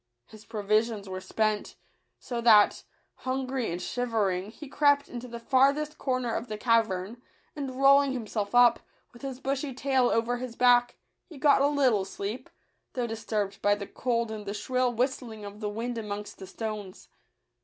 [0.25, 1.75] His provisions were spent;
[2.17, 2.85] so that,
[3.17, 7.21] hungry and shivering, he crept into the far thest corner of the cavern,
[7.55, 8.79] and rolling him self up,
[9.13, 10.95] with his bushy tail over his back,
[11.29, 12.49] he got a little sleep,
[12.93, 17.07] though disturbed by the cold and the shrill whistling of the wind amongst the stones.